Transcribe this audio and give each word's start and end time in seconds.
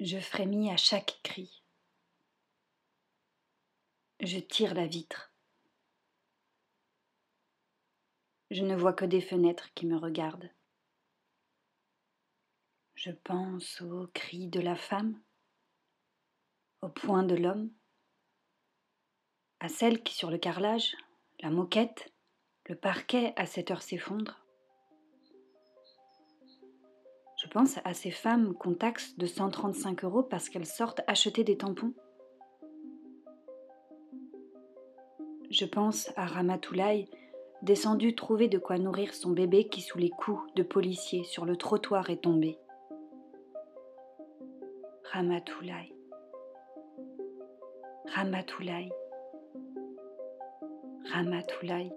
Je 0.00 0.20
frémis 0.20 0.70
à 0.70 0.76
chaque 0.76 1.18
cri. 1.24 1.64
Je 4.20 4.38
tire 4.38 4.74
la 4.74 4.86
vitre. 4.86 5.32
Je 8.50 8.62
ne 8.62 8.76
vois 8.76 8.92
que 8.92 9.04
des 9.04 9.20
fenêtres 9.20 9.74
qui 9.74 9.86
me 9.86 9.96
regardent. 9.96 10.50
Je 12.94 13.10
pense 13.10 13.80
aux 13.80 14.06
cris 14.14 14.46
de 14.46 14.60
la 14.60 14.76
femme, 14.76 15.20
au 16.80 16.88
point 16.88 17.24
de 17.24 17.34
l'homme, 17.34 17.70
à 19.58 19.68
celle 19.68 20.02
qui 20.04 20.14
sur 20.14 20.30
le 20.30 20.38
carrelage, 20.38 20.96
la 21.40 21.50
moquette, 21.50 22.12
le 22.66 22.76
parquet 22.76 23.32
à 23.36 23.46
cette 23.46 23.72
heure 23.72 23.82
s'effondre. 23.82 24.47
Je 27.48 27.52
pense 27.54 27.78
à 27.86 27.94
ces 27.94 28.10
femmes 28.10 28.52
qu'on 28.52 28.74
taxe 28.74 29.16
de 29.16 29.24
135 29.24 30.04
euros 30.04 30.22
parce 30.22 30.50
qu'elles 30.50 30.66
sortent 30.66 31.00
acheter 31.06 31.44
des 31.44 31.56
tampons? 31.56 31.94
Je 35.48 35.64
pense 35.64 36.12
à 36.16 36.26
Ramatoulaye, 36.26 37.08
descendue 37.62 38.14
trouver 38.14 38.48
de 38.48 38.58
quoi 38.58 38.76
nourrir 38.76 39.14
son 39.14 39.30
bébé 39.30 39.66
qui, 39.66 39.80
sous 39.80 39.96
les 39.96 40.10
coups 40.10 40.42
de 40.56 40.62
policiers 40.62 41.24
sur 41.24 41.46
le 41.46 41.56
trottoir, 41.56 42.10
est 42.10 42.22
tombé. 42.22 42.58
Ramatoulaye. 45.10 45.94
Ramatoulaye. 48.14 48.92
Ramatoulaye. 51.14 51.94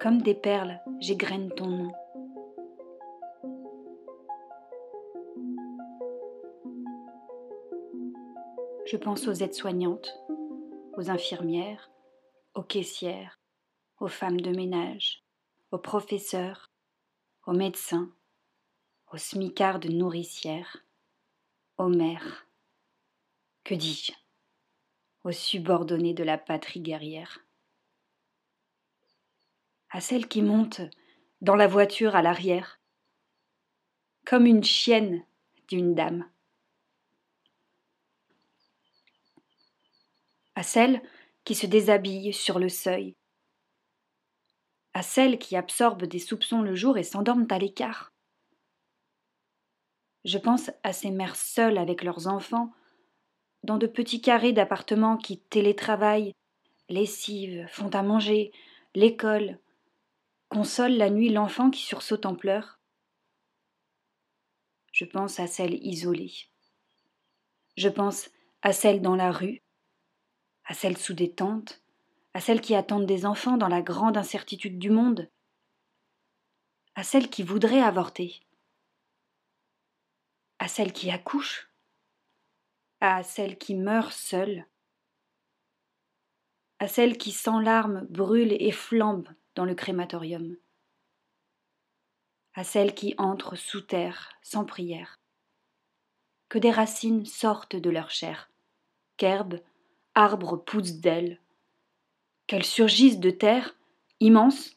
Comme 0.00 0.22
des 0.22 0.34
perles, 0.34 0.80
j'égrène 0.98 1.50
ton 1.50 1.66
nom. 1.66 1.92
Je 8.86 8.98
pense 8.98 9.26
aux 9.28 9.32
aides-soignantes, 9.32 10.14
aux 10.96 11.08
infirmières, 11.08 11.90
aux 12.54 12.62
caissières, 12.62 13.40
aux 13.98 14.08
femmes 14.08 14.42
de 14.42 14.50
ménage, 14.50 15.24
aux 15.70 15.78
professeurs, 15.78 16.70
aux 17.46 17.54
médecins, 17.54 18.14
aux 19.10 19.16
smicards 19.16 19.80
de 19.80 19.88
nourricières, 19.88 20.84
aux 21.78 21.88
mères, 21.88 22.46
que 23.64 23.74
dis-je, 23.74 24.12
aux 25.24 25.32
subordonnés 25.32 26.14
de 26.14 26.24
la 26.24 26.36
patrie 26.36 26.80
guerrière, 26.80 27.38
à 29.88 30.02
celles 30.02 30.28
qui 30.28 30.42
montent 30.42 30.82
dans 31.40 31.56
la 31.56 31.68
voiture 31.68 32.16
à 32.16 32.22
l'arrière, 32.22 32.80
comme 34.26 34.44
une 34.44 34.64
chienne 34.64 35.24
d'une 35.68 35.94
dame. 35.94 36.28
À 40.64 40.66
celles 40.66 41.02
qui 41.44 41.54
se 41.54 41.66
déshabillent 41.66 42.32
sur 42.32 42.58
le 42.58 42.70
seuil, 42.70 43.14
à 44.94 45.02
celles 45.02 45.38
qui 45.38 45.56
absorbent 45.56 46.06
des 46.06 46.18
soupçons 46.18 46.62
le 46.62 46.74
jour 46.74 46.96
et 46.96 47.02
s'endorment 47.02 47.46
à 47.50 47.58
l'écart. 47.58 48.14
Je 50.24 50.38
pense 50.38 50.70
à 50.82 50.94
ces 50.94 51.10
mères 51.10 51.36
seules 51.36 51.76
avec 51.76 52.02
leurs 52.02 52.28
enfants, 52.28 52.72
dans 53.62 53.76
de 53.76 53.86
petits 53.86 54.22
carrés 54.22 54.54
d'appartements 54.54 55.18
qui 55.18 55.38
télétravaillent, 55.38 56.32
lessivent, 56.88 57.66
font 57.68 57.90
à 57.90 58.02
manger, 58.02 58.50
l'école, 58.94 59.58
consolent 60.48 60.96
la 60.96 61.10
nuit 61.10 61.28
l'enfant 61.28 61.70
qui 61.70 61.82
sursaute 61.82 62.24
en 62.24 62.34
pleurs. 62.34 62.80
Je 64.92 65.04
pense 65.04 65.38
à 65.40 65.46
celles 65.46 65.74
isolées. 65.84 66.48
Je 67.76 67.90
pense 67.90 68.30
à 68.62 68.72
celles 68.72 69.02
dans 69.02 69.16
la 69.16 69.30
rue, 69.30 69.63
à 70.64 70.74
celles 70.74 70.96
sous 70.96 71.14
des 71.14 71.30
tentes, 71.32 71.82
à 72.32 72.40
celles 72.40 72.60
qui 72.60 72.74
attendent 72.74 73.06
des 73.06 73.26
enfants 73.26 73.56
dans 73.56 73.68
la 73.68 73.82
grande 73.82 74.16
incertitude 74.16 74.78
du 74.78 74.90
monde, 74.90 75.30
à 76.94 77.02
celles 77.02 77.30
qui 77.30 77.42
voudraient 77.42 77.82
avorter, 77.82 78.40
à 80.58 80.68
celles 80.68 80.92
qui 80.92 81.10
accouchent, 81.10 81.70
à 83.00 83.22
celles 83.22 83.58
qui 83.58 83.74
meurent 83.74 84.12
seules, 84.12 84.66
à 86.78 86.88
celles 86.88 87.18
qui 87.18 87.32
sans 87.32 87.60
larmes 87.60 88.06
brûlent 88.10 88.56
et 88.58 88.72
flambent 88.72 89.28
dans 89.54 89.64
le 89.64 89.74
crématorium, 89.74 90.56
à 92.54 92.64
celles 92.64 92.94
qui 92.94 93.14
entrent 93.18 93.56
sous 93.56 93.80
terre 93.80 94.32
sans 94.42 94.64
prière, 94.64 95.20
que 96.48 96.58
des 96.58 96.70
racines 96.70 97.26
sortent 97.26 97.76
de 97.76 97.90
leur 97.90 98.10
chair, 98.10 98.50
qu'herbes 99.16 99.60
arbres 100.14 100.56
poussent 100.56 101.00
d'elles, 101.00 101.40
qu'elles 102.46 102.64
surgissent 102.64 103.20
de 103.20 103.30
terre, 103.30 103.74
immenses, 104.20 104.76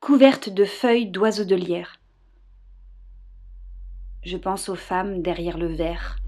couvertes 0.00 0.48
de 0.48 0.64
feuilles 0.64 1.10
d'oiseaux 1.10 1.44
de 1.44 1.56
lierre. 1.56 2.00
Je 4.22 4.36
pense 4.36 4.68
aux 4.68 4.74
femmes 4.74 5.22
derrière 5.22 5.58
le 5.58 5.66
verre, 5.66 6.18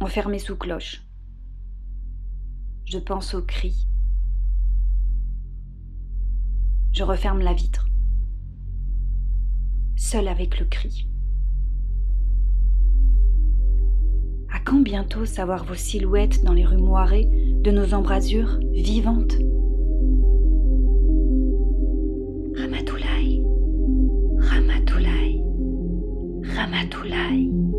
enfermées 0.00 0.38
sous 0.38 0.56
cloche. 0.56 1.02
Je 2.84 2.98
pense 2.98 3.34
aux 3.34 3.42
cris. 3.42 3.88
Je 6.92 7.02
referme 7.02 7.40
la 7.40 7.54
vitre, 7.54 7.86
seule 9.96 10.28
avec 10.28 10.60
le 10.60 10.66
cri. 10.66 11.08
Quand 14.64 14.80
bientôt 14.80 15.24
savoir 15.24 15.64
vos 15.64 15.74
silhouettes 15.74 16.42
dans 16.42 16.52
les 16.52 16.64
rues 16.64 16.76
moirées 16.76 17.28
de 17.62 17.70
nos 17.70 17.94
embrasures 17.94 18.58
vivantes 18.72 19.34
Ramatoulaye, 22.56 23.42
Ramatoulaye, 24.38 25.42
Ramatoulaye. 26.56 27.73